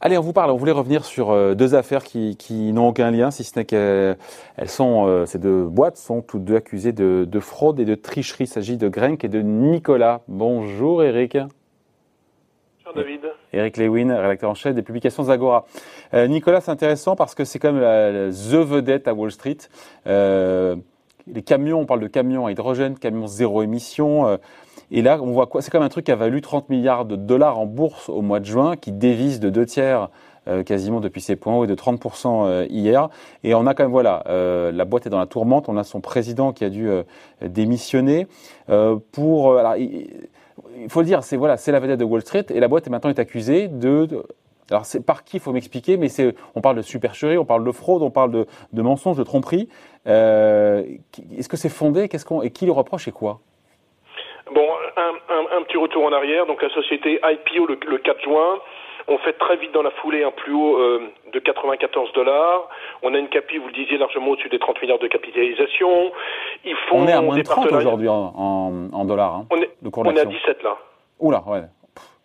Allez, 0.00 0.16
on 0.16 0.22
vous 0.22 0.32
parle. 0.32 0.50
On 0.50 0.56
voulait 0.56 0.72
revenir 0.72 1.04
sur 1.04 1.30
euh, 1.30 1.54
deux 1.54 1.74
affaires 1.76 2.02
qui, 2.02 2.36
n'ont 2.72 2.88
aucun 2.88 3.12
lien, 3.12 3.30
si 3.30 3.44
ce 3.44 3.58
n'est 3.58 3.64
qu'elles 3.64 4.16
sont, 4.66 5.06
euh, 5.06 5.26
ces 5.26 5.38
deux 5.38 5.64
boîtes 5.64 5.96
sont 5.98 6.22
toutes 6.22 6.44
deux 6.44 6.56
accusées 6.56 6.92
de, 6.92 7.40
fraude 7.40 7.78
et 7.78 7.84
de 7.84 7.94
tricherie. 7.94 8.44
Il 8.44 8.48
s'agit 8.48 8.76
de 8.76 8.88
Grenk 8.88 9.24
et 9.24 9.28
de 9.28 9.40
Nicolas. 9.40 10.22
Bonjour 10.26 11.04
Eric. 11.04 11.38
Bonjour 12.84 12.94
David. 12.96 13.20
Eric 13.52 13.76
Lewin, 13.76 14.16
rédacteur 14.16 14.50
en 14.50 14.54
chef 14.54 14.74
des 14.74 14.82
publications 14.82 15.24
Zagora. 15.24 15.66
Euh, 16.14 16.26
Nicolas, 16.26 16.60
c'est 16.60 16.72
intéressant 16.72 17.14
parce 17.14 17.36
que 17.36 17.44
c'est 17.44 17.58
comme 17.60 17.78
la, 17.78 18.30
the 18.30 18.56
vedette 18.56 19.06
à 19.06 19.14
Wall 19.14 19.30
Street. 19.30 19.58
Les 21.32 21.42
camions, 21.42 21.80
on 21.80 21.86
parle 21.86 22.00
de 22.00 22.06
camions 22.06 22.46
à 22.46 22.52
hydrogène, 22.52 22.98
camions 22.98 23.26
zéro 23.26 23.62
émission. 23.62 24.38
Et 24.90 25.02
là, 25.02 25.18
on 25.20 25.32
voit 25.32 25.46
quoi 25.46 25.60
C'est 25.60 25.70
comme 25.70 25.82
un 25.82 25.88
truc 25.88 26.06
qui 26.06 26.12
a 26.12 26.16
valu 26.16 26.40
30 26.40 26.70
milliards 26.70 27.04
de 27.04 27.16
dollars 27.16 27.58
en 27.58 27.66
bourse 27.66 28.08
au 28.08 28.22
mois 28.22 28.40
de 28.40 28.46
juin, 28.46 28.76
qui 28.76 28.92
dévisse 28.92 29.40
de 29.40 29.50
deux 29.50 29.66
tiers 29.66 30.08
euh, 30.48 30.62
quasiment 30.62 31.00
depuis 31.00 31.20
ses 31.20 31.36
points 31.36 31.54
hauts 31.54 31.64
et 31.64 31.66
de 31.66 31.74
30% 31.74 32.46
euh, 32.46 32.66
hier. 32.70 33.10
Et 33.44 33.54
on 33.54 33.66
a 33.66 33.74
quand 33.74 33.84
même, 33.84 33.92
voilà, 33.92 34.24
euh, 34.28 34.72
la 34.72 34.86
boîte 34.86 35.06
est 35.06 35.10
dans 35.10 35.18
la 35.18 35.26
tourmente. 35.26 35.68
On 35.68 35.76
a 35.76 35.84
son 35.84 36.00
président 36.00 36.52
qui 36.52 36.64
a 36.64 36.70
dû 36.70 36.88
démissionner 37.42 38.26
pour. 39.12 39.58
Alors, 39.58 39.76
il, 39.76 40.08
faut 40.88 41.00
le 41.00 41.06
dire, 41.06 41.22
c'est 41.22 41.36
voilà, 41.36 41.56
c'est 41.56 41.72
la 41.72 41.80
vedette 41.80 42.00
de 42.00 42.04
Wall 42.04 42.22
Street 42.22 42.46
et 42.50 42.60
la 42.60 42.68
boîte 42.68 42.88
maintenant 42.88 43.10
est 43.10 43.18
accusée 43.18 43.68
de, 43.68 44.08
alors 44.70 44.84
c'est 44.84 45.04
par 45.04 45.24
qui 45.24 45.36
il 45.36 45.40
faut 45.40 45.52
m'expliquer, 45.52 45.96
mais 45.96 46.08
c'est 46.08 46.34
on 46.54 46.60
parle 46.60 46.76
de 46.76 46.82
supercherie, 46.82 47.38
on 47.38 47.44
parle 47.44 47.64
de 47.64 47.72
fraude, 47.72 48.02
on 48.02 48.10
parle 48.10 48.30
de, 48.30 48.46
de 48.72 48.82
mensonges, 48.82 49.16
de 49.16 49.24
tromperie. 49.24 49.68
Est-ce 50.06 51.48
que 51.48 51.56
c'est 51.56 51.68
fondé? 51.68 52.08
Qu'est-ce 52.08 52.24
qu'on 52.24 52.42
et 52.42 52.50
qui 52.50 52.66
le 52.66 52.72
reproche 52.72 53.08
et 53.08 53.12
quoi? 53.12 53.40
Bon, 54.54 54.66
un, 54.96 55.62
petit 55.62 55.76
retour 55.76 56.04
en 56.04 56.12
arrière. 56.12 56.46
Donc 56.46 56.62
la 56.62 56.70
société 56.70 57.20
IPO 57.22 57.66
le, 57.66 57.98
4 57.98 58.22
juin. 58.22 58.58
On 59.10 59.16
fait 59.18 59.32
très 59.34 59.56
vite 59.56 59.72
dans 59.72 59.82
la 59.82 59.90
foulée 59.90 60.22
un 60.22 60.30
plus 60.30 60.52
haut 60.52 60.76
euh, 60.78 61.10
de 61.32 61.38
94 61.38 62.12
dollars. 62.12 62.68
On 63.02 63.14
a 63.14 63.18
une 63.18 63.28
capi, 63.28 63.56
vous 63.56 63.68
le 63.68 63.72
disiez, 63.72 63.96
largement 63.96 64.28
au-dessus 64.28 64.50
des 64.50 64.58
30 64.58 64.82
milliards 64.82 64.98
de 64.98 65.06
capitalisation. 65.06 66.12
Ils 66.64 66.76
font 66.88 67.04
on 67.04 67.08
est 67.08 67.12
à 67.12 67.22
moins 67.22 67.36
de 67.36 67.42
30 67.42 67.72
aujourd'hui 67.72 68.08
en, 68.08 69.04
dollars. 69.06 69.34
Hein, 69.34 69.46
on 69.50 69.56
est, 69.56 69.70
on 69.96 70.14
est 70.14 70.20
à 70.20 70.24
17 70.26 70.62
là. 70.62 70.76
Oula, 71.20 71.42
ouais. 71.46 71.62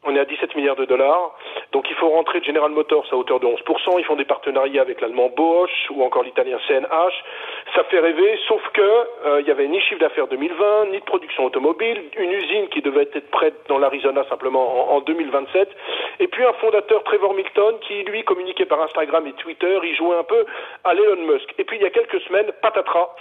On 0.06 0.16
est 0.16 0.20
à 0.20 0.26
17 0.26 0.56
milliards 0.56 0.76
de 0.76 0.86
dollars. 0.86 1.36
Donc 1.72 1.90
il 1.90 1.96
faut 1.96 2.10
rentrer 2.10 2.42
General 2.44 2.70
Motors 2.70 3.06
à 3.12 3.16
hauteur 3.16 3.40
de 3.40 3.48
11%. 3.48 4.00
Ils 4.00 4.06
font 4.06 4.16
des 4.16 4.26
partenariats 4.26 4.82
avec 4.82 5.02
l'allemand 5.02 5.30
Bosch 5.36 5.90
ou 5.92 6.04
encore 6.04 6.24
l'italien 6.24 6.58
CNH. 6.68 7.14
Ça 7.76 7.84
fait 7.86 8.00
rêver, 8.00 8.40
sauf 8.48 8.62
que 8.74 8.82
euh, 8.82 9.42
il 9.42 9.48
y 9.48 9.52
avait 9.52 9.68
ni 9.68 9.80
chiffre 9.82 10.00
d'affaires 10.00 10.28
2020, 10.28 10.92
ni 10.92 11.00
de 11.00 11.06
production 11.06 11.46
automobile, 11.46 12.04
une 12.18 12.32
usine 12.32 12.68
qui 12.70 12.82
devait 12.82 13.10
être 13.14 13.32
prête 13.32 13.56
dans 13.68 13.78
l'Arizona 13.78 14.24
simplement 14.30 14.92
en, 14.92 14.98
en, 14.98 15.02
2027, 15.02 15.70
et 16.20 16.28
puis 16.28 16.44
un 16.44 16.54
fondateur 16.54 17.04
Trevor 17.04 17.34
Milton 17.34 17.76
qui 17.82 18.04
lui 18.04 18.24
communiquait 18.24 18.66
par 18.66 18.82
Instagram 18.82 19.26
et 19.28 19.34
Twitter, 19.34 19.80
il 19.84 19.96
jouait 19.96 20.18
un 20.18 20.24
peu 20.24 20.46
à 20.84 20.94
Elon 20.94 21.26
Musk. 21.26 21.54
Et 21.58 21.64
puis 21.64 21.78
il 21.78 21.84
y 21.84 21.86
a 21.86 21.90
quelques 21.90 22.22
semaines, 22.22 22.52
patatras, 22.62 23.16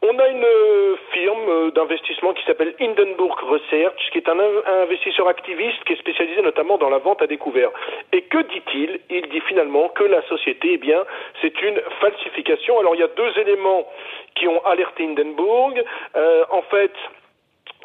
on 0.00 0.18
a 0.18 0.28
une 0.28 0.44
euh, 0.44 0.96
firme 1.12 1.48
euh, 1.48 1.70
d'investissement 1.72 2.32
qui 2.32 2.44
s'appelle 2.44 2.74
Hindenburg 2.80 3.36
Research, 3.42 4.10
qui 4.12 4.18
est 4.18 4.28
un, 4.28 4.38
investisseur 4.82 5.26
activiste 5.26 5.82
qui 5.84 5.94
est 5.94 5.96
spécialisé 5.96 6.40
notamment 6.40 6.78
dans 6.78 6.88
la 6.88 6.98
vente 6.98 7.20
à 7.20 7.26
découvert. 7.26 7.70
Et 8.12 8.22
que 8.22 8.38
dit-il? 8.38 9.00
Il 9.10 9.28
dit 9.28 9.40
finalement 9.40 9.88
que 9.88 10.04
la 10.04 10.22
société, 10.28 10.74
eh 10.74 10.78
bien, 10.78 11.04
c'est 11.42 11.60
une 11.62 11.80
falsification. 12.00 12.78
Alors 12.78 12.94
il 12.94 13.00
y 13.00 13.04
a 13.04 13.08
deux 13.08 13.38
éléments 13.38 13.88
qui 14.36 14.46
ont 14.46 14.64
alerté 14.64 15.04
Hindenburg. 15.04 15.82
Euh, 16.16 16.44
en 16.50 16.62
fait, 16.62 16.92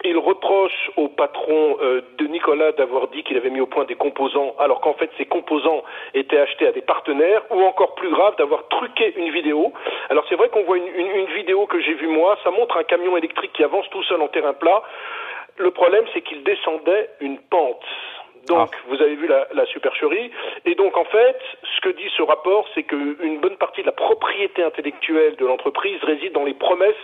il 0.04 0.18
reproche 0.18 0.92
au 0.98 1.08
patron 1.08 1.78
euh, 1.82 2.02
de 2.18 2.26
Nicolas 2.26 2.72
d'avoir 2.74 3.08
dit 3.10 3.24
qu'il 3.24 3.38
avait 3.38 3.50
mis 3.50 3.62
au 3.62 3.68
point 3.68 3.86
des 3.86 3.96
composants 3.96 4.56
alors 4.60 4.82
qu'en 4.82 4.94
fait 4.94 5.10
ces 5.18 5.26
composants 5.26 5.84
étaient 6.14 6.40
achetés 6.40 6.68
à 6.68 6.72
des 6.72 6.82
partenaires 6.82 7.44
ou 7.52 7.62
encore 7.62 7.96
plus 7.96 8.10
grave 8.10 8.36
d'avoir 8.38 8.68
truqué 8.68 9.14
une 9.16 9.32
vidéo. 9.32 9.72
Alors 10.10 10.26
c'est 10.30 10.36
vrai 10.36 10.50
qu'on 10.50 10.64
voit 10.64 10.78
une, 10.78 10.88
une 10.88 11.34
vidéo 11.36 11.68
que 11.68 11.80
j'ai 11.80 11.94
vue 11.94 12.08
moi, 12.08 12.38
ça 12.44 12.52
montre 12.52 12.78
un 12.78 12.84
camion 12.84 13.16
électrique 13.18 13.54
qui 13.54 13.64
avance 13.64 13.90
tout 13.92 14.04
seul 14.04 14.22
en 14.22 14.28
terrain 14.28 14.54
plat. 14.54 14.82
Le 15.58 15.72
problème 15.72 16.06
c'est 16.14 16.22
qu'il 16.22 16.44
descendait 16.44 17.10
une 17.22 17.38
pente. 17.38 17.86
Donc, 18.48 18.70
ah. 18.74 18.78
vous 18.90 19.02
avez 19.02 19.16
vu 19.16 19.28
la, 19.28 19.48
la, 19.54 19.66
supercherie. 19.68 20.32
Et 20.66 20.76
donc, 20.76 20.98
en 20.98 21.06
fait, 21.06 21.38
ce 21.76 21.82
que 21.82 21.90
dit 21.90 22.10
ce 22.18 22.22
rapport, 22.22 22.68
c'est 22.76 22.84
qu'une 22.84 23.40
bonne 23.40 23.56
partie 23.58 23.82
de 23.82 23.86
la 23.86 23.94
propriété 23.94 24.64
intellectuelle 24.64 25.36
de 25.38 25.46
l'entreprise 25.46 26.04
réside 26.04 26.34
dans 26.34 26.44
les 26.44 26.54
promesses 26.54 26.96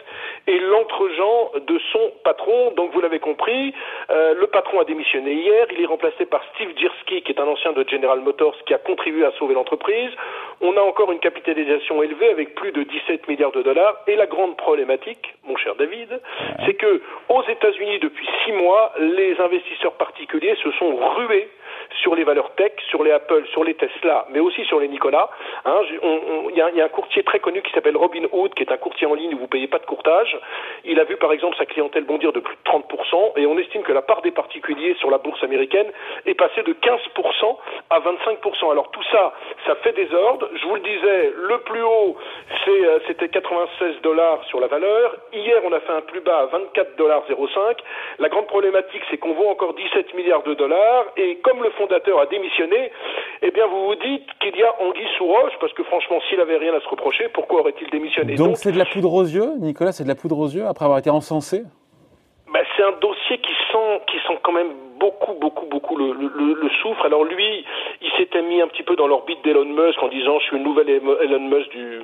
et 0.48 0.60
l'entregent 0.60 1.52
de 1.66 1.80
son 1.92 2.12
patron. 2.30 2.72
Donc, 2.78 2.92
vous 2.94 3.02
l'avez 3.02 3.20
compris, 3.20 3.74
euh, 4.12 4.36
le 4.36 4.48
patron 4.48 4.80
a 4.80 4.84
démissionné 4.84 5.34
hier. 5.34 5.66
Il 5.72 5.82
est 5.82 5.92
remplacé 5.96 6.26
par 6.26 6.42
Steve 6.54 6.72
Jersky, 6.78 7.24
qui 7.24 7.32
est 7.32 7.40
un 7.40 7.48
ancien 7.48 7.72
de 7.74 7.84
General 7.90 8.20
Motors, 8.20 8.56
qui 8.66 8.74
a 8.74 8.78
contribué 8.78 9.26
à 9.26 9.32
sauver 9.40 9.56
l'entreprise. 9.56 10.12
On 10.62 10.78
a 10.78 10.82
encore 10.82 11.12
une 11.12 11.20
capitalisation 11.20 12.04
élevée 12.04 12.30
avec 12.30 12.54
plus 12.54 12.72
de 12.72 12.84
17 12.84 13.28
milliards 13.28 13.52
de 13.52 13.64
dollars. 13.64 13.96
Et 14.08 14.16
la 14.16 14.28
grande 14.28 14.58
problématique, 14.58 15.34
mon 15.48 15.56
cher 15.58 15.74
David, 15.76 16.22
c'est 16.66 16.76
que 16.76 17.02
aux 17.30 17.44
États-Unis, 17.44 18.00
depuis 18.00 18.28
six 18.44 18.52
mois, 18.52 18.94
les 19.00 19.40
investisseurs 19.40 19.94
particuliers 19.94 20.56
se 20.64 20.72
sont 20.74 20.96
rués 21.16 21.50
sur 22.02 22.16
les 22.16 22.24
valeurs 22.24 22.52
tech, 22.56 22.74
sur 22.90 23.04
les 23.04 23.12
Apple, 23.12 23.46
sur 23.52 23.64
les 23.64 23.74
Tesla, 23.74 24.26
mais 24.32 24.40
aussi 24.40 24.64
sur 24.66 24.80
les 24.80 24.88
Nicolas. 24.88 25.30
Hein, 25.66 25.82
il 26.50 26.56
y, 26.56 26.62
a 26.62 26.86
un 26.86 26.90
courtier 26.90 27.24
très 27.24 27.40
connu 27.40 27.62
qui 27.62 27.72
s'appelle 27.72 27.98
Robin 27.98 28.24
Hood, 28.32 28.54
qui 28.54 28.64
est 28.64 28.72
un 28.72 28.78
courtier 28.78 29.08
en 29.08 29.14
ligne 29.14 29.34
où 29.36 29.40
vous 29.40 29.48
payez 29.48 29.68
pas 29.68 29.80
de 29.80 29.86
courtage. 29.86 30.40
Il 30.86 31.00
a 31.00 31.04
vu 31.04 31.18
par 31.18 31.32
exemple 31.32 31.58
sa 31.58 31.66
clientèle 31.66 32.04
bondir 32.04 32.32
de 32.32 32.40
plus 32.40 32.56
de 32.56 32.70
30%, 32.70 33.34
et 33.38 33.46
on 33.46 33.58
estime 33.58 33.84
que 33.84 33.94
la 33.94 34.02
part 34.02 34.22
des 34.22 34.32
particuliers 34.32 34.96
sur 35.00 35.10
la 35.10 35.18
bourse 35.18 35.44
américaine 35.44 35.88
est 36.26 36.36
passée 36.36 36.64
de 36.64 36.74
15% 36.74 37.58
à 37.90 38.00
25%. 38.00 38.72
Alors 38.72 38.92
tout 38.92 39.04
ça, 39.12 39.34
ça 39.66 39.76
fait 39.76 39.94
des 39.94 40.14
ordres. 40.14 40.50
Je 40.56 40.66
vous 40.66 40.76
le 40.76 40.82
disais, 40.82 41.34
le 41.36 41.58
plus 41.60 41.82
haut, 41.82 42.16
euh, 42.68 43.00
c'était 43.08 43.30
96 43.30 44.02
dollars 44.02 44.44
sur 44.46 44.60
la 44.60 44.68
valeur. 44.68 45.16
Hier, 45.34 45.62
on 45.64 45.72
a 45.74 45.80
fait 45.80 45.94
un 45.94 46.02
plus 46.02 46.22
bas 46.22 46.40
à 46.40 46.46
24 46.46 46.96
dollars 46.98 47.24
05. 47.28 47.78
La 48.20 48.30
grande 48.30 48.48
problématique, 48.48 49.02
c'est 49.10 49.18
qu'on 49.18 49.34
vaut 49.34 49.48
encore 49.48 49.74
17 49.74 50.14
milliards 50.14 50.44
de 50.44 50.54
dollars 50.54 51.06
et 51.18 51.38
comme 51.38 51.64
le 51.64 51.70
fondateur 51.80 52.20
a 52.20 52.26
démissionné, 52.26 52.92
eh 53.42 53.52
bien 53.52 53.66
vous 53.68 53.88
vous 53.88 53.96
dites 53.96 54.28
qu'il 54.42 54.56
y 54.56 54.64
a 54.64 54.76
anguille 54.82 55.08
sous 55.18 55.26
roche, 55.26 55.54
parce 55.62 55.74
que 55.74 55.84
franchement, 55.84 56.20
s'il 56.28 56.40
avait 56.40 56.58
rien 56.58 56.74
à 56.74 56.82
se 56.82 56.88
reprocher, 56.90 57.30
pourquoi 57.34 57.62
aurait-il 57.62 57.90
démissionné 57.90 58.36
Donc 58.36 58.58
c'est 58.58 58.72
de 58.72 58.78
la 58.78 58.86
poudre 58.86 59.14
aux 59.14 59.24
yeux, 59.24 59.52
Nicolas, 59.60 59.94
c'est 59.94 60.04
de 60.04 60.10
la 60.10 60.16
poudre 60.16 60.38
aux 60.40 60.50
yeux 60.50 60.66
après 60.68 60.86
avoir 60.86 61.00
été 61.00 61.10
encensé 61.10 61.64
ben, 62.52 62.64
c'est 62.76 62.82
un 62.82 62.94
dossier 63.00 63.38
qui 63.38 63.54
sent, 63.72 64.02
qui 64.08 64.18
sent 64.28 64.40
quand 64.42 64.52
même 64.52 64.72
beaucoup, 65.00 65.34
beaucoup, 65.36 65.68
beaucoup 65.68 65.96
le, 65.96 66.14
le, 66.14 66.54
le 66.60 66.70
souffre. 66.82 67.06
Alors 67.06 67.24
lui, 67.24 67.64
il 68.02 68.12
s'était 68.18 68.42
mis 68.42 68.60
un 68.60 68.68
petit 68.68 68.82
peu 68.82 68.96
dans 68.96 69.06
l'orbite 69.06 69.44
d'Elon 69.44 69.66
Musk 69.66 70.02
en 70.02 70.08
disant 70.08 70.40
je 70.40 70.46
suis 70.46 70.58
une 70.58 70.64
nouvelle 70.64 70.90
Elon 70.90 71.48
Musk 71.48 71.70
du, 71.70 72.02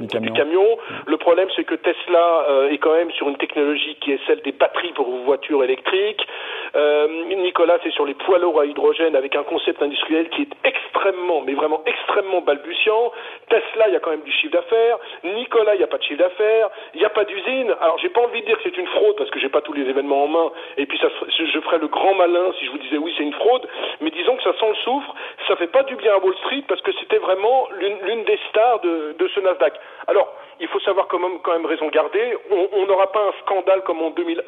du, 0.00 0.32
camion. 0.32 0.78
Le 1.06 1.16
problème, 1.16 1.48
c'est 1.56 1.64
que 1.64 1.74
Tesla 1.74 2.46
euh, 2.48 2.70
est 2.70 2.78
quand 2.78 2.92
même 2.92 3.10
sur 3.12 3.28
une 3.28 3.36
technologie 3.36 3.96
qui 4.00 4.12
est 4.12 4.20
celle 4.26 4.40
des 4.42 4.52
batteries 4.52 4.92
pour 4.92 5.06
vos 5.06 5.24
voitures 5.24 5.62
électriques. 5.64 6.26
Euh, 6.74 7.06
Nicolas, 7.28 7.78
c'est 7.82 7.92
sur 7.92 8.04
les 8.04 8.14
poids 8.14 8.38
lourds 8.38 8.60
à 8.60 8.66
hydrogène 8.66 9.16
avec 9.16 9.36
un 9.36 9.44
concept 9.44 9.82
industriel 9.82 10.28
qui 10.30 10.42
est 10.42 10.52
extrêmement, 10.64 11.42
mais 11.42 11.54
vraiment 11.54 11.82
extrêmement 11.86 12.40
balbutiant. 12.40 13.12
Tesla, 13.48 13.88
il 13.88 13.94
y 13.94 13.96
a 13.96 14.00
quand 14.00 14.10
même 14.10 14.22
du 14.22 14.32
chiffre 14.32 14.52
d'affaires. 14.52 14.98
Nicolas, 15.24 15.74
il 15.74 15.78
n'y 15.78 15.84
a 15.84 15.88
pas 15.88 15.98
de 15.98 16.02
chiffre 16.02 16.22
d'affaires. 16.22 16.68
Il 16.94 17.00
n'y 17.00 17.06
a 17.06 17.10
pas 17.10 17.24
d'usine. 17.24 17.74
Alors, 17.80 17.98
j'ai 17.98 18.08
pas 18.08 18.20
envie 18.20 18.40
de 18.40 18.46
dire 18.46 18.56
que 18.58 18.64
c'est 18.64 18.76
une 18.76 18.86
fraude 18.88 19.16
parce 19.16 19.30
que 19.30 19.38
j'ai 19.38 19.48
pas 19.48 19.60
tous 19.60 19.72
les 19.72 19.88
événements 19.88 20.24
en 20.24 20.28
main. 20.28 20.50
Et 20.76 20.86
puis, 20.86 20.98
ça, 20.98 21.08
je 21.38 21.60
ferais 21.60 21.78
le 21.78 21.88
grand 21.88 22.14
malin 22.14 22.52
si 22.58 22.66
je 22.66 22.70
vous 22.70 22.78
disais 22.78 22.98
oui, 22.98 23.14
c'est 23.16 23.24
une 23.24 23.32
fraude. 23.32 23.66
Mais 24.00 24.10
disons 24.10 24.36
que 24.36 24.42
ça 24.42 24.52
sent 24.58 24.68
le 24.68 24.74
soufre. 24.76 25.14
Ça 25.48 25.56
fait 25.56 25.68
pas 25.68 25.82
du 25.84 25.96
bien 25.96 26.12
à 26.14 26.18
Wall 26.18 26.34
Street 26.36 26.64
parce 26.68 26.80
que 26.82 26.92
c'était 27.00 27.18
vraiment 27.18 27.68
l'une 27.78 28.24
des 28.24 28.38
stars 28.50 28.80
de, 28.80 29.14
de 29.18 29.28
ce 29.28 29.40
Nasdaq. 29.40 29.74
Alors, 30.06 30.32
il 30.60 30.68
faut 30.68 30.80
savoir 30.80 31.06
quand 31.08 31.18
même, 31.18 31.38
quand 31.42 31.52
même 31.52 31.66
raison 31.66 31.88
garder. 31.88 32.36
On 32.50 32.86
n'aura 32.86 33.12
pas 33.12 33.20
un 33.20 33.32
scandale 33.42 33.82
comme 33.82 34.00
en 34.00 34.10
2001 34.10 34.42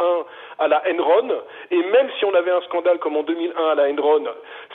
à 0.59 0.69
la 0.69 0.83
Enron. 0.91 1.29
Et 1.71 1.77
même 1.77 2.09
si 2.19 2.25
on 2.25 2.35
avait 2.35 2.51
un 2.51 2.61
scandale 2.63 2.99
comme 2.99 3.17
en 3.17 3.23
2001 3.23 3.73
à 3.73 3.75
la 3.75 3.91
Enron, 3.91 4.25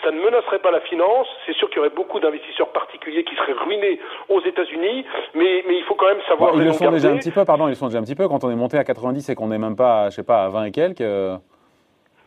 ça 0.03 0.11
ne 0.11 0.21
menacerait 0.21 0.59
pas 0.59 0.71
la 0.71 0.81
finance. 0.81 1.27
C'est 1.45 1.55
sûr 1.55 1.69
qu'il 1.69 1.77
y 1.77 1.79
aurait 1.79 1.89
beaucoup 1.89 2.19
d'investisseurs 2.19 2.69
particuliers 2.69 3.23
qui 3.23 3.35
seraient 3.35 3.53
ruinés 3.53 3.99
aux 4.29 4.41
États-Unis. 4.41 5.05
Mais, 5.33 5.63
mais 5.67 5.77
il 5.77 5.83
faut 5.85 5.95
quand 5.95 6.07
même 6.07 6.21
savoir. 6.27 6.53
ils 6.55 6.63
le 6.63 6.73
sont 6.73 6.91
déjà 6.91 7.09
un 7.09 7.17
petit 7.17 7.31
peu, 7.31 7.45
pardon, 7.45 7.67
ils 7.67 7.75
sont 7.75 7.87
déjà 7.87 7.99
un 7.99 8.03
petit 8.03 8.15
peu. 8.15 8.27
Quand 8.27 8.43
on 8.43 8.51
est 8.51 8.55
monté 8.55 8.77
à 8.77 8.83
90 8.83 9.29
et 9.29 9.35
qu'on 9.35 9.47
n'est 9.47 9.57
même 9.57 9.75
pas, 9.75 10.09
je 10.09 10.15
sais 10.15 10.23
pas, 10.23 10.43
à 10.43 10.49
20 10.49 10.65
et 10.65 10.71
quelques. 10.71 11.01
Euh, 11.01 11.37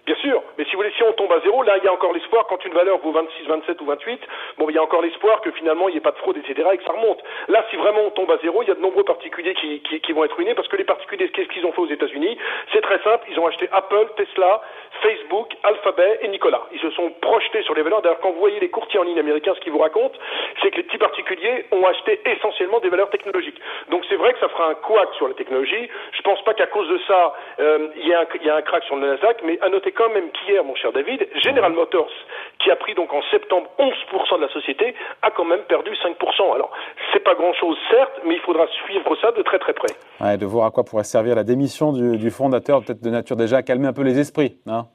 Bien 0.07 0.17
sûr, 0.17 0.41
mais 0.59 0.65
si 0.65 0.73
vous 0.73 0.79
voulez, 0.79 0.93
si 0.97 1.03
on 1.03 1.13
tombe 1.13 1.33
à 1.33 1.41
zéro, 1.41 1.63
là, 1.63 1.77
il 1.79 1.85
y 1.85 1.89
a 1.89 1.93
encore 1.93 2.13
l'espoir, 2.13 2.47
quand 2.49 2.65
une 2.65 2.73
valeur 2.73 2.99
vaut 2.99 3.13
26, 3.13 3.47
27 3.47 3.81
ou 3.81 3.85
28, 3.87 4.21
bon, 4.59 4.69
il 4.71 4.75
y 4.75 4.79
a 4.79 4.83
encore 4.83 5.03
l'espoir 5.03 5.41
que 5.41 5.51
finalement, 5.53 5.89
il 5.89 5.93
n'y 5.93 5.99
ait 5.99 6.01
pas 6.01 6.13
de 6.13 6.19
fraude, 6.19 6.37
etc., 6.37 6.69
et 6.73 6.79
que 6.79 6.85
ça 6.85 6.93
remonte. 6.93 7.23
Là, 7.49 7.65
si 7.71 7.77
vraiment 7.77 8.01
on 8.07 8.11
tombe 8.11 8.31
à 8.31 8.39
zéro, 8.39 8.63
il 8.63 8.69
y 8.69 8.71
a 8.71 8.75
de 8.75 8.81
nombreux 8.81 9.05
particuliers 9.05 9.55
qui, 9.55 10.13
vont 10.13 10.25
être 10.25 10.37
ruinés, 10.37 10.55
parce 10.55 10.69
que 10.69 10.77
les 10.77 10.85
particuliers, 10.85 11.29
qu'est-ce 11.31 11.49
qu'ils 11.49 11.67
ont 11.67 11.73
fait 11.73 11.83
aux 11.83 11.91
États-Unis? 11.91 12.39
C'est 12.73 12.81
très 12.81 12.99
simple, 13.03 13.27
ils 13.31 13.39
ont 13.39 13.47
acheté 13.47 13.69
Apple, 13.73 14.09
Tesla, 14.17 14.63
Facebook, 15.03 15.55
Alphabet 15.63 16.19
et 16.23 16.29
Nicolas. 16.29 16.63
Ils 16.73 16.81
se 16.81 16.91
sont 16.91 17.11
projetés 17.21 17.63
sur 17.63 17.75
les 17.75 17.83
valeurs. 17.83 18.03
D'ailleurs, 18.03 18.21
quand 18.21 18.31
vous 18.31 18.41
voyez 18.41 18.61
les 18.61 18.69
courtiers 18.69 18.99
en 18.99 19.03
ligne 19.03 19.19
américains, 19.19 19.55
ce 19.55 19.61
qu'ils 19.61 19.73
vous 19.73 19.79
racontent, 19.79 20.19
c'est 20.63 20.71
que 20.71 20.77
les 20.77 20.83
petits 20.83 20.99
particuliers 20.99 21.67
ont 21.73 21.85
acheté 21.87 22.21
essentiellement 22.25 22.81
des 22.81 22.89
valeurs 22.89 23.11
technologiques. 23.11 23.61
Donc 23.91 24.05
c'est 24.09 24.17
vrai 24.17 24.33
que 24.33 24.39
ça 24.41 24.49
fera 24.49 24.69
un 24.69 24.75
couac 24.75 25.09
sur 25.17 25.29
la 25.29 25.35
technologie. 25.35 25.89
Je 26.13 26.23
pense 26.23 26.43
pas 26.45 26.55
qu'à 26.55 26.67
cause 26.67 26.89
de 26.89 26.99
ça, 27.07 27.35
euh, 27.61 27.89
il 27.97 28.07
y, 28.07 28.45
y, 28.45 28.51
a 28.51 28.57
un 28.57 28.63
crack 28.63 28.85
sur 28.85 28.97
le 28.97 29.07
Nasdaq, 29.07 29.43
mais 29.43 29.59
à 29.63 29.69
noter 29.69 29.93
quand 29.93 30.09
même 30.11 30.31
qu'hier, 30.31 30.65
mon 30.65 30.75
cher 30.75 30.93
David, 30.93 31.29
General 31.43 31.73
Motors, 31.73 32.13
qui 32.59 32.71
a 32.71 32.77
pris 32.77 32.95
donc 32.95 33.13
en 33.13 33.23
septembre 33.31 33.71
11% 33.79 34.37
de 34.37 34.43
la 34.43 34.49
société, 34.49 34.95
a 35.23 35.31
quand 35.31 35.45
même 35.45 35.63
perdu 35.63 35.93
5%. 35.93 36.55
Alors, 36.55 36.71
c'est 37.13 37.25
pas 37.25 37.35
grand-chose, 37.35 37.77
certes, 37.91 38.21
mais 38.25 38.35
il 38.35 38.41
faudra 38.41 38.67
suivre 38.85 39.17
ça 39.17 39.33
de 39.33 39.43
très 39.43 39.59
très 39.59 39.73
près. 39.73 39.95
De 40.21 40.47
voir 40.47 40.67
à 40.67 40.71
quoi 40.71 40.85
pourrait 40.85 41.05
servir 41.05 41.37
la 41.37 41.45
démission 41.45 41.93
du, 41.93 42.31
fondateur, 42.31 42.83
peut-être 42.83 43.03
de 43.03 43.11
nature 43.11 43.37
déjà 43.37 43.59
à 43.59 43.63
calmer 43.63 43.87
un 43.87 43.93
peu 43.93 44.03
les 44.03 44.19
esprits. 44.19 44.57
Hein 44.67 44.87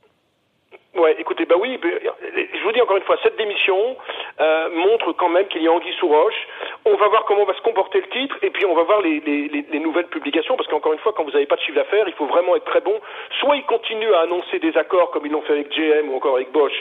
Ouais, 0.95 1.15
écoutez, 1.19 1.45
bah 1.45 1.56
oui, 1.59 1.79
je 1.81 2.63
vous 2.63 2.71
dis 2.71 2.81
encore 2.81 2.97
une 2.97 3.03
fois, 3.03 3.18
cette 3.23 3.38
démission 3.38 3.95
euh, 4.39 4.69
montre 4.73 5.13
quand 5.13 5.29
même 5.29 5.47
qu'il 5.47 5.62
y 5.62 5.68
a 5.68 5.71
anguille 5.71 5.94
sous 6.00 6.07
roche. 6.07 6.47
On 6.83 6.95
va 6.95 7.07
voir 7.10 7.25
comment 7.25 7.45
va 7.45 7.54
se 7.54 7.62
comporter 7.62 8.01
le 8.01 8.07
titre, 8.07 8.38
et 8.42 8.50
puis 8.50 8.66
on 8.66 8.74
va 8.74 8.83
voir 8.83 9.01
les, 9.01 9.19
les, 9.19 9.66
les 9.69 9.80
nouvelles 9.80 10.07
publications, 10.07 10.56
parce 10.57 10.68
qu'encore 10.68 10.94
une 10.94 11.00
fois, 11.00 11.13
quand 11.16 11.24
vous 11.24 11.31
n'avez 11.31 11.45
pas 11.45 11.56
de 11.56 11.62
chiffre 11.62 11.75
d'affaires, 11.75 12.07
il 12.07 12.13
faut 12.13 12.25
vraiment 12.25 12.56
être 12.56 12.66
très 12.66 12.81
bon. 12.81 13.00
Soit 13.39 13.57
ils 13.57 13.66
continuent 13.66 14.13
à 14.13 14.22
annoncer 14.22 14.57
des 14.60 14.75
accords 14.78 15.12
comme 15.12 15.25
ils 15.25 15.31
l'ont 15.31 15.42
fait 15.42 15.54
avec 15.54 15.69
GM 15.69 16.10
ou 16.10 16.16
encore 16.16 16.36
avec 16.36 16.51
Bosch, 16.51 16.74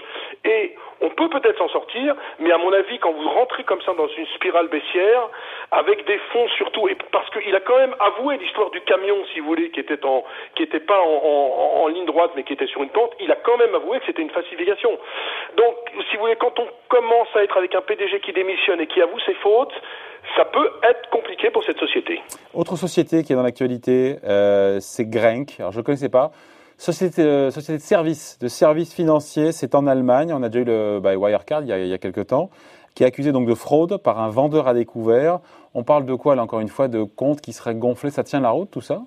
et 0.45 0.75
on 1.03 1.09
peut 1.11 1.29
peut-être 1.29 1.59
s'en 1.59 1.69
sortir, 1.69 2.15
mais 2.39 2.53
à 2.53 2.59
mon 2.59 2.73
avis, 2.73 2.99
quand 2.99 3.13
vous 3.13 3.29
rentrez 3.29 3.65
comme 3.65 3.81
ça 3.83 3.93
dans 3.95 4.09
une 4.09 4.27
spirale 4.29 4.69
baissière, 4.69 5.29
avec 5.71 6.05
des 6.07 6.19
fonds 6.33 6.49
surtout, 6.57 6.89
et 6.89 6.97
parce 7.11 7.29
qu'il 7.31 7.55
a 7.55 7.61
quand 7.61 7.79
même 7.79 7.95
avoué 8.01 8.37
l'histoire 8.39 8.71
du 8.71 8.81
camion, 8.83 9.17
si 9.33 9.41
vous 9.41 9.47
voulez, 9.47 9.71
qui 9.71 9.81
était 9.81 10.05
en, 10.05 10.25
qui 10.57 10.63
était 10.63 10.81
pas 10.81 11.01
en, 11.01 11.21
en, 11.25 11.83
en, 11.83 11.87
ligne 11.89 12.07
droite, 12.07 12.33
mais 12.37 12.43
qui 12.43 12.53
était 12.53 12.67
sur 12.67 12.83
une 12.83 12.91
pente, 12.91 13.13
il 13.21 13.31
a 13.33 13.37
quand 13.37 13.57
même 13.57 13.75
avoué 13.75 13.99
que 14.01 14.07
c'était 14.07 14.23
une 14.23 14.31
falsification. 14.31 14.99
Donc, 15.57 15.77
si 16.11 16.17
vous 16.17 16.23
voulez, 16.23 16.37
quand 16.37 16.59
on 16.59 16.69
commence 16.89 17.29
à 17.35 17.45
être 17.45 17.57
avec 17.57 17.75
un 17.75 17.81
PDG 17.81 18.21
qui 18.21 18.33
démissionne 18.33 18.81
et 18.81 18.87
qui 18.87 19.01
avoue 19.01 19.19
ses 19.21 19.35
fautes, 19.35 19.73
ça 20.37 20.45
peut 20.45 20.71
être 20.89 21.11
compliqué 21.11 21.51
pour 21.51 21.65
cette 21.65 21.79
société. 21.79 22.21
Autre 22.55 22.77
société 22.77 23.23
qui 23.23 23.33
est 23.33 23.37
dans 23.37 23.43
l'actualité, 23.43 24.19
euh, 24.25 24.79
c'est 24.81 25.05
Grenk. 25.05 25.57
Alors, 25.59 25.73
je 25.73 25.79
ne 25.79 25.83
connaissais 25.83 26.09
pas. 26.09 26.31
Société, 26.79 27.23
euh, 27.23 27.51
société 27.51 27.79
de 27.79 27.83
services, 27.83 28.39
de 28.39 28.49
services 28.49 28.95
financiers, 28.95 29.53
c'est 29.53 29.75
en 29.75 29.87
Allemagne. 29.87 30.33
On 30.33 30.43
a 30.43 30.49
déjà 30.49 30.63
eu 30.63 30.65
le 30.65 31.01
bah, 31.01 31.15
Wirecard 31.15 31.63
il 31.63 31.69
y, 31.69 31.73
a, 31.73 31.79
il 31.79 31.89
y 31.89 31.93
a 31.93 31.99
quelques 31.99 32.29
temps, 32.29 32.49
qui 32.95 33.03
est 33.03 33.07
accusé 33.07 33.33
donc 33.33 33.47
de 33.47 33.55
fraude 33.55 33.99
par 33.99 34.19
un 34.21 34.31
vendeur 34.31 34.67
à 34.67 34.73
découvert. 34.73 35.41
On 35.75 35.85
parle 35.85 36.07
de 36.07 36.15
quoi 36.15 36.37
là 36.37 36.43
encore 36.43 36.61
une 36.61 36.69
fois 36.69 36.89
De 36.89 37.03
comptes 37.03 37.41
qui 37.41 37.53
seraient 37.53 37.75
gonflés? 37.75 38.11
Ça 38.11 38.25
tient 38.25 38.41
la 38.41 38.51
route 38.51 38.71
tout 38.71 38.81
ça? 38.81 39.03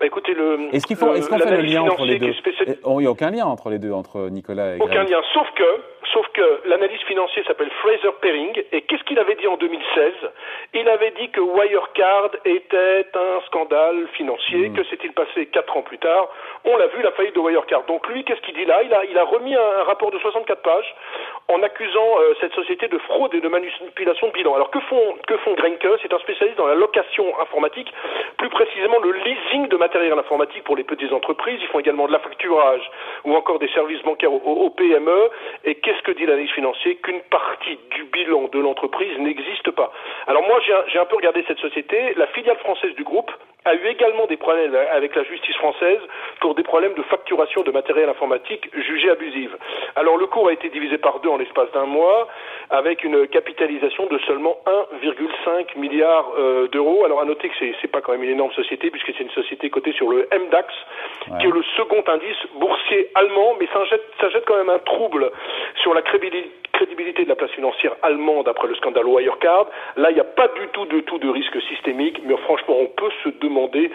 Bah 0.00 0.06
écoutez, 0.06 0.32
le. 0.32 0.74
Est-ce 0.74 0.86
qu'il 0.86 0.96
faut, 0.96 1.12
est-ce 1.14 1.28
qu'on 1.28 1.38
fait 1.38 1.56
le 1.56 1.62
lien 1.62 1.82
entre 1.82 2.04
les 2.04 2.18
deux? 2.18 2.32
Il 2.66 2.96
n'y 2.98 3.06
a 3.06 3.10
aucun 3.10 3.30
lien 3.30 3.46
entre 3.46 3.68
les 3.68 3.78
deux, 3.78 3.92
entre 3.92 4.28
Nicolas 4.30 4.76
et. 4.76 4.80
Aucun 4.80 5.04
lien, 5.04 5.20
sauf 5.34 5.46
que 5.56 5.64
Sauf 6.12 6.26
que 6.28 6.62
l'analyse 6.64 7.00
financier 7.02 7.42
s'appelle 7.44 7.70
Fraser 7.82 8.12
Perring, 8.20 8.62
et 8.72 8.82
qu'est-ce 8.82 9.02
qu'il 9.04 9.18
avait 9.18 9.34
dit 9.34 9.46
en 9.46 9.56
2016 9.56 10.12
Il 10.74 10.88
avait 10.88 11.10
dit 11.12 11.30
que 11.30 11.40
Wirecard 11.40 12.30
était 12.44 13.06
un 13.14 13.40
scandale 13.46 14.06
financier, 14.14 14.68
mmh. 14.68 14.74
que 14.74 14.84
s'est-il 14.84 15.12
passé 15.12 15.46
quatre 15.46 15.76
ans 15.76 15.82
plus 15.82 15.98
tard? 15.98 16.28
On 16.64 16.76
l'a 16.76 16.86
vu, 16.86 17.02
la 17.02 17.12
faillite 17.12 17.34
de 17.34 17.40
Wirecard. 17.40 17.84
Donc 17.84 18.08
lui, 18.08 18.24
qu'est-ce 18.24 18.40
qu'il 18.40 18.54
dit 18.54 18.64
là? 18.64 18.82
Il 18.82 18.94
a, 18.94 19.04
il 19.04 19.18
a 19.18 19.24
remis 19.24 19.54
un, 19.54 19.80
un, 19.80 19.84
rapport 19.84 20.10
de 20.10 20.18
64 20.18 20.62
pages 20.62 20.94
en 21.48 21.62
accusant 21.62 22.20
euh, 22.20 22.34
cette 22.40 22.52
société 22.54 22.88
de 22.88 22.98
fraude 22.98 23.34
et 23.34 23.40
de 23.40 23.48
manipulation 23.48 24.28
de 24.28 24.32
bilan. 24.32 24.54
Alors 24.54 24.70
que 24.70 24.80
font, 24.80 25.16
que 25.26 25.36
font 25.38 25.54
Grenke? 25.54 25.88
C'est 26.02 26.12
un 26.12 26.18
spécialiste 26.18 26.58
dans 26.58 26.66
la 26.66 26.74
location 26.74 27.24
informatique, 27.40 27.90
plus 28.36 28.50
précisément 28.50 28.98
le 28.98 29.12
leasing 29.12 29.68
de 29.68 29.76
matériel 29.76 30.12
informatique 30.12 30.64
pour 30.64 30.76
les 30.76 30.84
petites 30.84 31.12
entreprises. 31.12 31.58
Ils 31.62 31.68
font 31.68 31.78
également 31.78 32.06
de 32.06 32.12
la 32.12 32.18
facturage 32.18 32.82
ou 33.24 33.34
encore 33.34 33.58
des 33.58 33.68
services 33.68 34.02
bancaires 34.02 34.32
aux, 34.32 34.70
PME. 34.70 35.30
Et 35.64 35.76
qu'est-ce 35.76 35.98
ce 35.98 36.02
que 36.02 36.12
dit 36.12 36.26
l'analyse 36.26 36.50
financier 36.50 36.96
Qu'une 36.96 37.22
partie 37.30 37.78
du 37.90 38.04
bilan 38.04 38.48
de 38.52 38.58
l'entreprise 38.60 39.18
n'existe 39.18 39.70
pas. 39.70 39.90
Alors 40.26 40.42
moi, 40.42 40.60
j'ai 40.60 40.98
un 40.98 41.06
peu 41.06 41.16
regardé 41.16 41.44
cette 41.48 41.58
société. 41.58 42.14
La 42.16 42.26
filiale 42.28 42.58
française 42.58 42.94
du 42.94 43.04
groupe 43.04 43.32
a 43.68 43.74
eu 43.74 43.86
également 43.86 44.26
des 44.26 44.36
problèmes 44.36 44.74
avec 44.92 45.14
la 45.14 45.24
justice 45.24 45.56
française 45.56 46.00
pour 46.40 46.54
des 46.54 46.62
problèmes 46.62 46.94
de 46.94 47.02
facturation 47.02 47.62
de 47.62 47.70
matériel 47.70 48.08
informatique 48.08 48.68
jugé 48.74 49.10
abusive. 49.10 49.56
Alors 49.96 50.16
le 50.16 50.26
cours 50.26 50.48
a 50.48 50.52
été 50.52 50.68
divisé 50.70 50.98
par 50.98 51.20
deux 51.20 51.28
en 51.28 51.36
l'espace 51.36 51.70
d'un 51.72 51.84
mois, 51.86 52.28
avec 52.70 53.04
une 53.04 53.26
capitalisation 53.28 54.06
de 54.06 54.18
seulement 54.26 54.58
1,5 54.66 55.78
milliard 55.78 56.32
euh, 56.36 56.68
d'euros. 56.68 57.04
Alors 57.04 57.20
à 57.20 57.24
noter 57.24 57.48
que 57.48 57.54
c'est 57.80 57.88
pas 57.88 58.00
quand 58.00 58.12
même 58.12 58.24
une 58.24 58.30
énorme 58.30 58.52
société 58.52 58.90
puisque 58.90 59.12
c'est 59.16 59.24
une 59.24 59.30
société 59.30 59.70
cotée 59.70 59.92
sur 59.92 60.10
le 60.10 60.28
MDAX, 60.32 60.74
ouais. 61.30 61.38
qui 61.40 61.46
est 61.46 61.50
le 61.50 61.62
second 61.76 62.02
indice 62.06 62.36
boursier 62.54 63.10
allemand, 63.14 63.56
mais 63.60 63.68
ça 63.72 63.84
jette, 63.84 64.04
ça 64.20 64.30
jette 64.30 64.44
quand 64.46 64.56
même 64.56 64.70
un 64.70 64.78
trouble 64.78 65.30
sur 65.82 65.94
la 65.94 66.02
crédibilité 66.02 66.50
de 66.86 67.28
la 67.28 67.36
place 67.36 67.50
financière 67.52 67.96
allemande 68.02 68.48
après 68.48 68.68
le 68.68 68.74
scandale 68.76 69.06
Wirecard. 69.06 69.66
Là, 69.96 70.10
il 70.10 70.14
n'y 70.14 70.20
a 70.20 70.24
pas 70.24 70.48
du 70.48 70.68
tout, 70.72 70.86
de 70.86 71.00
tout 71.00 71.18
de 71.18 71.28
risque 71.28 71.60
systémique, 71.62 72.20
mais 72.24 72.36
franchement, 72.38 72.76
on 72.80 72.86
peut 72.86 73.10
se 73.24 73.30
demander 73.40 73.90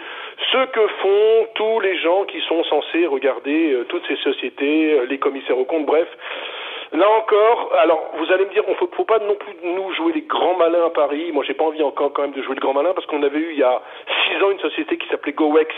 ce 0.52 0.66
que 0.66 0.86
font 1.02 1.48
tous 1.54 1.80
les 1.80 1.96
gens 1.98 2.24
qui 2.24 2.40
sont 2.42 2.62
censés 2.64 3.06
regarder 3.06 3.72
euh, 3.72 3.84
toutes 3.84 4.06
ces 4.06 4.16
sociétés, 4.16 4.92
euh, 4.92 5.06
les 5.06 5.18
commissaires 5.18 5.58
aux 5.58 5.64
comptes, 5.64 5.86
bref. 5.86 6.08
Là 6.94 7.10
encore, 7.10 7.72
alors 7.80 8.12
vous 8.18 8.32
allez 8.32 8.44
me 8.44 8.50
dire, 8.50 8.62
on 8.68 8.74
faut, 8.76 8.88
faut 8.94 9.04
pas 9.04 9.18
non 9.18 9.34
plus 9.34 9.52
nous 9.64 9.92
jouer 9.94 10.12
les 10.12 10.22
grands 10.22 10.56
malins 10.56 10.86
à 10.86 10.90
Paris. 10.90 11.32
Moi, 11.32 11.42
j'ai 11.44 11.54
pas 11.54 11.64
envie 11.64 11.82
encore 11.82 12.12
quand 12.12 12.22
même 12.22 12.30
de 12.32 12.42
jouer 12.42 12.54
le 12.54 12.60
grand 12.60 12.72
malin 12.72 12.92
parce 12.94 13.04
qu'on 13.08 13.22
avait 13.24 13.38
eu 13.38 13.50
il 13.50 13.58
y 13.58 13.64
a 13.64 13.82
six 14.28 14.40
ans 14.40 14.52
une 14.52 14.60
société 14.60 14.96
qui 14.96 15.08
s'appelait 15.08 15.32
GoEx 15.32 15.74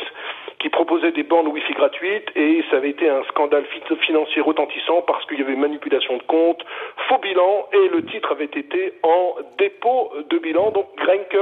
qui 0.59 0.69
proposait 0.69 1.13
des 1.13 1.23
bornes 1.23 1.49
Wi-Fi 1.49 1.73
gratuites 1.73 2.31
et 2.35 2.63
ça 2.71 2.77
avait 2.77 2.91
été 2.91 3.09
un 3.09 3.23
scandale 3.25 3.65
financier 4.01 4.43
retentissant 4.43 5.03
parce 5.03 5.25
qu'il 5.27 5.39
y 5.39 5.43
avait 5.43 5.57
manipulation 5.57 6.19
de 6.19 6.23
comptes, 6.25 6.65
faux 7.09 7.19
bilan 7.19 7.69
et 7.73 7.89
le 7.89 8.05
titre 8.05 8.33
avait 8.33 8.45
été 8.45 8.95
en 9.03 9.37
dépôt 9.57 10.12
de 10.29 10.39
bilan. 10.39 10.71
Donc 10.71 10.87
Grenke 10.97 11.39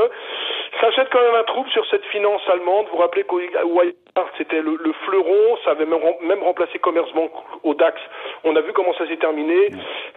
jette 0.94 1.08
quand 1.10 1.20
même 1.20 1.34
un 1.34 1.44
trouble 1.44 1.70
sur 1.70 1.84
cette 1.86 2.04
finance 2.06 2.42
allemande. 2.48 2.86
Vous 2.92 2.98
rappelez 2.98 3.24
que 3.24 3.34
c'était 4.38 4.62
le, 4.62 4.78
le, 4.80 4.92
fleuron, 5.04 5.56
ça 5.64 5.72
avait 5.72 5.86
même, 5.86 6.00
même 6.22 6.42
remplacé 6.42 6.78
Commerzbank 6.78 7.32
au 7.64 7.74
DAX. 7.74 8.00
On 8.44 8.54
a 8.54 8.60
vu 8.60 8.72
comment 8.72 8.94
ça 8.94 9.08
s'est 9.08 9.16
terminé. 9.16 9.70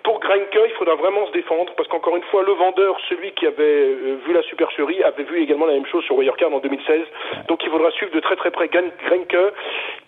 Pour 0.04 0.20
Grenke, 0.20 0.60
il 0.68 0.74
faudra 0.78 0.94
vraiment 0.96 1.26
se 1.26 1.32
défendre 1.32 1.74
parce 1.76 1.90
qu'encore 1.90 2.16
une 2.16 2.24
fois, 2.24 2.44
le 2.44 2.54
vendeur, 2.54 2.96
celui 3.10 3.32
qui 3.32 3.48
avait 3.48 3.64
euh, 3.64 4.20
vu 4.26 4.34
la 4.34 4.44
supercherie, 4.44 5.02
avait 5.04 5.24
vu 5.24 5.42
également 5.42 5.66
la 5.66 5.74
même 5.74 5.88
chose 5.88 6.04
sur 6.04 6.16
Wirecard 6.16 6.54
en 6.54 6.60
2016. 6.60 7.02
Donc 7.48 7.64
il 7.64 7.72
faudra 7.72 7.90
suivre 7.92 8.12
de 8.12 8.20
très 8.20 8.36
très 8.36 8.52
près 8.52 8.68
Grenke, 8.68 9.38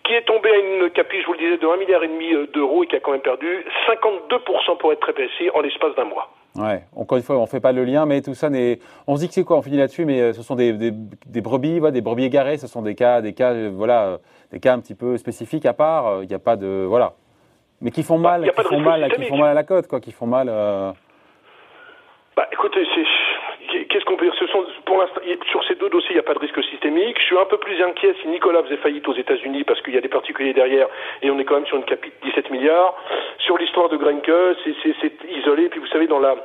qui 0.04 0.14
est 0.14 0.26
tombé 0.26 0.52
à 0.52 0.58
une 0.58 0.92
capi, 0.92 1.22
je 1.22 1.26
vous 1.26 1.34
le 1.34 1.40
disais, 1.40 1.58
de 1.58 1.66
1,5 1.66 1.80
milliard 1.80 2.04
et 2.04 2.08
demi 2.10 2.34
euh, 2.34 2.46
d'euros 2.54 2.84
et 2.84 2.88
qui 2.88 2.96
a 2.96 3.00
quand 3.00 3.12
même 3.12 3.22
perdu 3.22 3.66
52% 3.88 4.78
pour 4.78 4.94
être 4.94 5.00
très 5.00 5.14
précis 5.14 5.50
en 5.56 5.62
l'espace 5.62 5.96
d'un 5.96 6.06
mois. 6.06 6.30
Ouais, 6.56 6.84
encore 6.96 7.18
une 7.18 7.24
fois, 7.24 7.38
on 7.38 7.44
ne 7.44 7.48
fait 7.48 7.60
pas 7.60 7.72
le 7.72 7.86
lien, 7.86 8.06
mais 8.06 8.22
tout 8.22 8.34
ça 8.34 8.50
n'est. 8.50 8.80
On 9.08 9.16
se 9.16 9.22
dit 9.22 9.28
que 9.28 9.34
c'est 9.34 9.44
quoi 9.44 9.58
On 9.58 9.62
finit 9.62 9.78
là-dessus, 9.78 10.06
mais 10.06 10.20
euh, 10.20 10.34
ce 10.34 10.42
sont 10.42 10.56
des, 10.56 10.74
des, 10.74 10.92
des 10.92 11.42
brebis, 11.42 11.80
ouais, 11.80 11.92
des 11.92 12.02
brebis 12.02 12.26
égarés. 12.26 12.58
Ce 12.58 12.68
sont 12.68 12.82
des 12.82 12.96
cas, 12.96 13.22
des 13.22 13.34
cas, 13.34 13.54
euh, 13.54 13.72
voilà, 13.72 14.18
des 14.52 14.60
cas 14.60 14.74
un 14.74 14.80
petit 14.80 14.96
peu 14.96 15.18
spécifiques 15.18 15.66
à 15.66 15.74
part. 15.74 16.24
Il 16.24 16.28
n'y 16.28 16.34
a 16.34 16.40
pas 16.40 16.56
de, 16.56 16.86
voilà, 16.88 17.14
mais 17.82 17.92
qui 17.92 18.04
font 18.04 18.18
mal, 18.18 18.42
bah, 18.42 18.64
qui 18.64 18.68
font 18.68 18.80
mal, 18.80 19.12
qui 19.12 19.24
font 19.26 19.38
mal 19.38 19.50
à 19.50 19.54
la 19.54 19.64
côte, 19.64 19.88
quoi, 19.88 20.00
qui 20.00 20.12
font 20.12 20.28
mal. 20.28 20.48
Euh... 20.50 20.92
Bah, 22.36 22.48
écoutez, 22.52 22.86
c'est 22.96 23.06
qu'est-ce 23.90 24.06
qu'on 24.06 24.18
peut 24.18 24.26
dire? 24.26 24.36
Ce 24.40 24.48
sont, 24.48 24.66
pour 24.86 24.98
l'instant, 24.98 25.22
sur 25.50 25.64
ces 25.66 25.76
deux 25.76 25.90
dossiers, 25.90 26.12
il 26.12 26.16
n'y 26.16 26.20
a 26.20 26.24
pas 26.24 26.34
de 26.34 26.40
risque 26.40 26.64
systémique. 26.66 27.18
Je 27.20 27.26
suis 27.26 27.38
un 27.38 27.46
peu 27.46 27.58
plus 27.58 27.82
inquiet 27.82 28.16
si 28.22 28.28
Nicolas 28.28 28.64
faisait 28.64 28.78
faillite 28.78 29.08
aux 29.08 29.16
États-Unis 29.16 29.64
parce 29.64 29.82
qu'il 29.82 29.94
y 29.94 29.98
a 29.98 30.02
des 30.02 30.10
particuliers 30.10 30.54
derrière 30.54 30.88
et 31.22 31.30
on 31.30 31.40
est 31.40 31.46
quand 31.46 31.56
même 31.56 31.66
sur 31.66 31.78
une 31.78 31.86
capite 31.86 32.14
17 32.24 32.50
milliards. 32.50 32.96
Sur 33.50 33.58
l'histoire 33.58 33.90
de 33.90 33.98
Grenke, 33.98 34.32
c'est 34.64 35.32
isolé. 35.32 35.70
Puis 35.70 35.80
vous 35.80 35.88
savez, 35.88 36.06
dans 36.06 36.20
la 36.20 36.36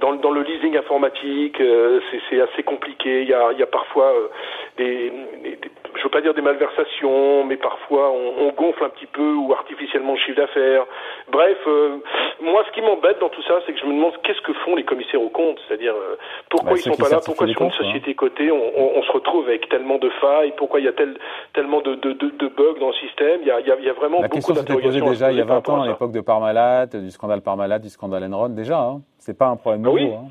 dans, 0.00 0.14
dans 0.14 0.32
le 0.32 0.42
leasing 0.42 0.76
informatique, 0.76 1.60
euh, 1.60 2.00
c'est 2.28 2.40
assez 2.40 2.64
compliqué. 2.64 3.22
Il 3.22 3.28
y 3.28 3.32
a, 3.32 3.52
il 3.52 3.58
y 3.60 3.62
a 3.62 3.68
parfois 3.68 4.12
euh, 4.12 4.28
des, 4.76 5.12
des, 5.44 5.58
je 5.96 6.02
veux 6.02 6.10
pas 6.10 6.20
dire 6.20 6.34
des 6.34 6.42
malversations, 6.42 7.44
mais 7.44 7.56
parfois 7.56 8.10
on, 8.10 8.46
on 8.46 8.52
gonfle 8.52 8.84
un 8.84 8.88
petit 8.90 9.06
peu 9.06 9.34
ou 9.34 9.52
artificiellement 9.52 10.12
le 10.12 10.18
chiffre 10.18 10.36
d'affaires. 10.36 10.86
Bref, 11.30 11.58
euh, 11.66 11.98
moi, 12.42 12.64
ce 12.66 12.72
qui 12.72 12.80
m'embête 12.80 13.18
dans 13.20 13.28
tout 13.28 13.42
ça, 13.42 13.54
c'est 13.66 13.72
que 13.72 13.80
je 13.80 13.86
me 13.86 13.92
demande 13.92 14.12
qu'est-ce 14.22 14.40
que 14.40 14.52
font 14.64 14.74
les 14.74 14.84
commissaires 14.84 15.22
aux 15.22 15.28
comptes, 15.28 15.58
c'est-à-dire 15.66 15.94
euh, 15.94 16.16
pourquoi 16.48 16.72
bah, 16.72 16.76
ils 16.78 16.82
sont 16.82 16.96
pas 16.96 17.08
là, 17.08 17.20
pourquoi 17.24 17.46
sur 17.46 17.62
une 17.62 17.70
société 17.72 18.14
cotée 18.14 18.50
on, 18.50 18.56
on, 18.56 18.98
on, 18.98 19.02
se 19.02 19.12
retrouve 19.12 19.46
avec 19.48 19.68
tellement 19.68 19.98
de 19.98 20.08
failles, 20.20 20.52
pourquoi 20.56 20.80
il 20.80 20.86
y 20.86 20.88
a 20.88 20.92
tel, 20.92 21.16
tellement 21.52 21.80
de, 21.80 21.94
de, 21.94 22.12
de, 22.12 22.30
de, 22.30 22.48
bugs 22.48 22.78
dans 22.80 22.88
le 22.88 22.94
système. 22.94 23.40
Il 23.42 23.48
y 23.48 23.50
a, 23.50 23.60
y 23.60 23.70
a, 23.70 23.80
y 23.80 23.88
a 23.88 23.92
vraiment 23.92 24.22
La 24.22 24.28
beaucoup 24.28 24.52
d'interrogations. 24.52 25.10
déjà 25.10 25.32
il 25.32 25.38
y 25.38 25.40
a 25.40 25.44
20 25.44 25.68
ans 25.68 25.82
à 25.82 25.88
l'époque 25.88 26.12
de 26.12 26.20
Parmalat, 26.20 26.86
du 26.86 27.10
scandale 27.10 27.42
Parmalat, 27.42 27.78
du 27.78 27.88
scandale 27.88 28.24
Enron, 28.32 28.48
déjà. 28.48 28.80
Hein. 28.80 29.00
C'est 29.18 29.36
pas 29.36 29.48
un 29.48 29.56
problème 29.56 29.82
bah 29.82 29.90
nouveau. 29.90 30.02
Oui. 30.02 30.12
Hein. 30.14 30.28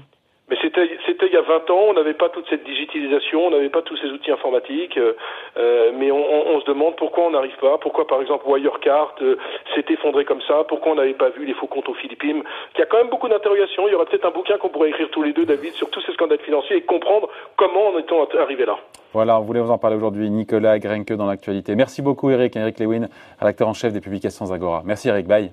C'était 1.05 1.27
il 1.27 1.33
y 1.33 1.37
a 1.37 1.41
20 1.41 1.69
ans, 1.69 1.85
on 1.89 1.93
n'avait 1.93 2.13
pas 2.13 2.29
toute 2.29 2.47
cette 2.49 2.63
digitalisation, 2.63 3.47
on 3.47 3.51
n'avait 3.51 3.69
pas 3.69 3.81
tous 3.81 3.97
ces 3.97 4.07
outils 4.07 4.31
informatiques, 4.31 4.97
euh, 4.97 5.91
mais 5.95 6.11
on, 6.11 6.59
se 6.59 6.65
demande 6.65 6.95
pourquoi 6.95 7.25
on 7.25 7.31
n'arrive 7.31 7.55
pas, 7.61 7.77
pourquoi 7.77 8.05
par 8.07 8.21
exemple 8.21 8.45
Wirecard 8.47 9.15
euh, 9.21 9.37
s'est 9.75 9.85
effondré 9.89 10.25
comme 10.25 10.41
ça, 10.41 10.63
pourquoi 10.67 10.91
on 10.93 10.95
n'avait 10.95 11.13
pas 11.13 11.29
vu 11.29 11.45
les 11.45 11.53
faux 11.53 11.67
comptes 11.67 11.89
aux 11.89 11.93
Philippines. 11.93 12.43
Il 12.75 12.79
y 12.79 12.83
a 12.83 12.85
quand 12.85 12.97
même 12.97 13.09
beaucoup 13.09 13.27
d'interrogations, 13.27 13.87
il 13.87 13.91
y 13.91 13.95
aura 13.95 14.05
peut-être 14.05 14.25
un 14.25 14.31
bouquin 14.31 14.57
qu'on 14.57 14.69
pourrait 14.69 14.89
écrire 14.89 15.09
tous 15.11 15.23
les 15.23 15.33
deux, 15.33 15.45
David, 15.45 15.73
sur 15.73 15.89
tous 15.89 16.01
ces 16.01 16.13
scandales 16.13 16.39
financiers 16.39 16.77
et 16.77 16.81
comprendre 16.81 17.29
comment 17.55 17.91
on 17.93 17.97
est 17.97 18.37
arrivé 18.37 18.65
là. 18.65 18.77
Voilà, 19.13 19.39
on 19.39 19.43
voulait 19.43 19.61
vous 19.61 19.71
en 19.71 19.77
parler 19.77 19.95
aujourd'hui, 19.95 20.29
Nicolas 20.29 20.77
Grenke 20.79 21.13
dans 21.13 21.25
l'actualité. 21.25 21.75
Merci 21.75 22.01
beaucoup 22.01 22.29
Eric, 22.29 22.55
Eric 22.55 22.79
Lewin, 22.79 23.07
rédacteur 23.39 23.67
en 23.67 23.73
chef 23.73 23.93
des 23.93 24.01
publications 24.01 24.45
Zagora. 24.45 24.83
Merci 24.85 25.09
Eric, 25.09 25.27
bye. 25.27 25.51